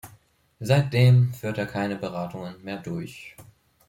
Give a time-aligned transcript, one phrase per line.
[0.59, 3.35] Seitdem führt er keine Beratungen mehr durch.